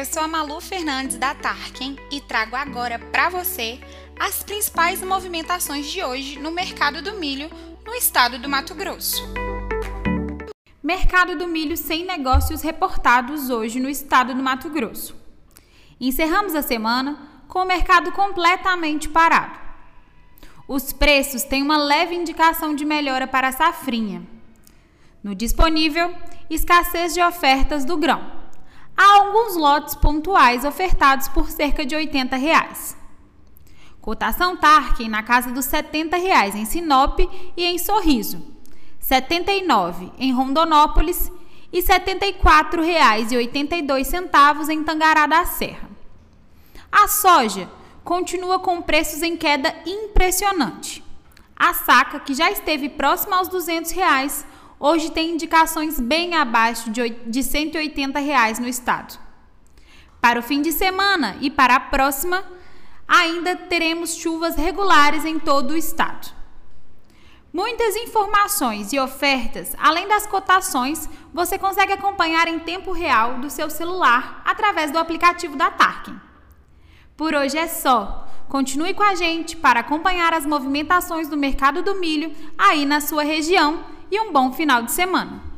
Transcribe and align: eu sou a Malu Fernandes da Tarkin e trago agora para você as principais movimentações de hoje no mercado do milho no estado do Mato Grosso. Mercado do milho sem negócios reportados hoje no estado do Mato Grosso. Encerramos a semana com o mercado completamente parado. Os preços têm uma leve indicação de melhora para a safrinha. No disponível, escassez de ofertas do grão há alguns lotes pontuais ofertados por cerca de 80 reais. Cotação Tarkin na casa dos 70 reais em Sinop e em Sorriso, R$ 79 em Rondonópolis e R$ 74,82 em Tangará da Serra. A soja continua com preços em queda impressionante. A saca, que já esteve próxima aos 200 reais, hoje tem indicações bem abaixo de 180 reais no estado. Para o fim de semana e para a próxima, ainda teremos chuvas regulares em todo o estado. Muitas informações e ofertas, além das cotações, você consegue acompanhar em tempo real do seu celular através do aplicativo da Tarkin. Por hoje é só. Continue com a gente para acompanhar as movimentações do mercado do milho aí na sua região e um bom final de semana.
eu 0.00 0.04
sou 0.06 0.22
a 0.22 0.28
Malu 0.28 0.62
Fernandes 0.62 1.18
da 1.18 1.34
Tarkin 1.34 1.94
e 2.10 2.22
trago 2.22 2.56
agora 2.56 2.98
para 2.98 3.28
você 3.28 3.78
as 4.18 4.42
principais 4.42 5.02
movimentações 5.02 5.90
de 5.90 6.02
hoje 6.02 6.38
no 6.38 6.50
mercado 6.50 7.02
do 7.02 7.18
milho 7.18 7.50
no 7.84 7.92
estado 7.92 8.38
do 8.38 8.48
Mato 8.48 8.74
Grosso. 8.74 9.22
Mercado 10.82 11.36
do 11.36 11.46
milho 11.46 11.76
sem 11.76 12.06
negócios 12.06 12.62
reportados 12.62 13.50
hoje 13.50 13.78
no 13.78 13.90
estado 13.90 14.34
do 14.34 14.42
Mato 14.42 14.70
Grosso. 14.70 15.14
Encerramos 16.00 16.54
a 16.54 16.62
semana 16.62 17.18
com 17.46 17.58
o 17.58 17.66
mercado 17.66 18.10
completamente 18.12 19.06
parado. 19.06 19.58
Os 20.66 20.94
preços 20.94 21.42
têm 21.42 21.62
uma 21.62 21.76
leve 21.76 22.14
indicação 22.14 22.74
de 22.74 22.86
melhora 22.86 23.26
para 23.26 23.48
a 23.48 23.52
safrinha. 23.52 24.22
No 25.22 25.34
disponível, 25.34 26.14
escassez 26.48 27.12
de 27.12 27.20
ofertas 27.20 27.84
do 27.84 27.98
grão 27.98 28.39
há 28.96 29.18
alguns 29.18 29.56
lotes 29.56 29.94
pontuais 29.94 30.64
ofertados 30.64 31.28
por 31.28 31.50
cerca 31.50 31.84
de 31.84 31.94
80 31.94 32.36
reais. 32.36 32.96
Cotação 34.00 34.56
Tarkin 34.56 35.08
na 35.08 35.22
casa 35.22 35.50
dos 35.50 35.66
70 35.66 36.16
reais 36.16 36.54
em 36.54 36.64
Sinop 36.64 37.20
e 37.56 37.64
em 37.64 37.78
Sorriso, 37.78 38.38
R$ 38.38 38.44
79 39.00 40.10
em 40.18 40.32
Rondonópolis 40.32 41.30
e 41.72 41.80
R$ 41.80 41.86
74,82 41.86 44.70
em 44.70 44.82
Tangará 44.82 45.26
da 45.26 45.44
Serra. 45.44 45.90
A 46.90 47.06
soja 47.06 47.70
continua 48.02 48.58
com 48.58 48.82
preços 48.82 49.22
em 49.22 49.36
queda 49.36 49.72
impressionante. 49.86 51.04
A 51.54 51.74
saca, 51.74 52.18
que 52.20 52.34
já 52.34 52.50
esteve 52.50 52.88
próxima 52.88 53.36
aos 53.36 53.48
200 53.48 53.90
reais, 53.90 54.46
hoje 54.80 55.12
tem 55.12 55.30
indicações 55.30 56.00
bem 56.00 56.34
abaixo 56.34 56.90
de 56.90 57.42
180 57.42 58.18
reais 58.18 58.58
no 58.58 58.66
estado. 58.66 59.18
Para 60.20 60.40
o 60.40 60.42
fim 60.42 60.62
de 60.62 60.72
semana 60.72 61.36
e 61.40 61.50
para 61.50 61.76
a 61.76 61.80
próxima, 61.80 62.42
ainda 63.06 63.54
teremos 63.54 64.14
chuvas 64.14 64.56
regulares 64.56 65.24
em 65.26 65.38
todo 65.38 65.72
o 65.72 65.76
estado. 65.76 66.40
Muitas 67.52 67.96
informações 67.96 68.92
e 68.92 68.98
ofertas, 68.98 69.74
além 69.76 70.06
das 70.06 70.26
cotações, 70.26 71.08
você 71.34 71.58
consegue 71.58 71.92
acompanhar 71.92 72.46
em 72.46 72.60
tempo 72.60 72.92
real 72.92 73.38
do 73.38 73.50
seu 73.50 73.68
celular 73.68 74.40
através 74.44 74.92
do 74.92 74.98
aplicativo 74.98 75.56
da 75.56 75.70
Tarkin. 75.70 76.18
Por 77.16 77.34
hoje 77.34 77.58
é 77.58 77.66
só. 77.66 78.28
Continue 78.48 78.94
com 78.94 79.02
a 79.02 79.14
gente 79.14 79.56
para 79.56 79.80
acompanhar 79.80 80.32
as 80.32 80.46
movimentações 80.46 81.28
do 81.28 81.36
mercado 81.36 81.82
do 81.82 81.96
milho 81.96 82.32
aí 82.56 82.86
na 82.86 83.00
sua 83.00 83.22
região 83.24 83.84
e 84.10 84.20
um 84.20 84.32
bom 84.32 84.52
final 84.52 84.82
de 84.82 84.92
semana. 84.92 85.49